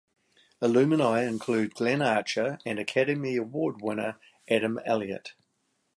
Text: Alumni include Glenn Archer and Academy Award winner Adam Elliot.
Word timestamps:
Alumni 0.61 1.21
include 1.27 1.75
Glenn 1.75 2.01
Archer 2.01 2.57
and 2.65 2.79
Academy 2.79 3.35
Award 3.35 3.83
winner 3.83 4.17
Adam 4.49 4.79
Elliot. 4.83 5.35